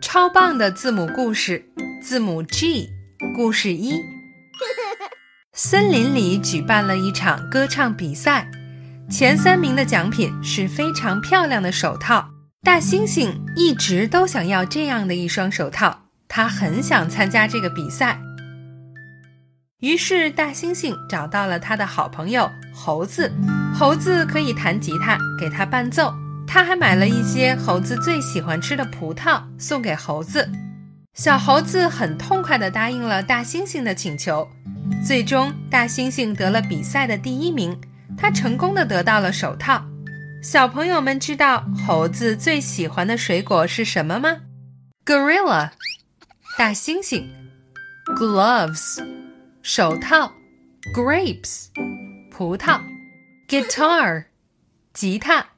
[0.00, 1.64] 超棒的字母故事，
[2.02, 2.90] 字母 G。
[3.36, 3.92] 故事一：
[5.52, 8.50] 森林里举办了一场歌唱比赛，
[9.10, 12.30] 前三名的奖品是非常漂亮的手套。
[12.62, 18.20] 大猩猩一直都想要这样的一双手套，他很想参加这个比赛。
[19.80, 23.32] 于是，大猩猩找到了他的好朋友猴子。
[23.74, 26.12] 猴子可以弹吉他，给他伴奏。
[26.52, 30.50] 他还买了一些猴子最喜欢吃的葡萄送给猴子。
[31.14, 34.48] 小猴子很痛快地答应了大猩猩的请求。
[35.06, 37.80] 最终，大猩猩得了比赛的第一名。
[38.18, 39.80] 他成功地得到了手套。
[40.42, 44.38] 小朋友们知道猴子最喜欢的水果是什么吗
[45.06, 45.70] ？Gorilla，
[46.58, 47.24] 大猩猩
[48.16, 48.98] ；Gloves。
[49.62, 50.32] 手套
[50.92, 51.66] ，grapes，
[52.32, 52.80] 葡萄
[53.48, 54.24] ，guitar，
[54.92, 55.50] 吉他。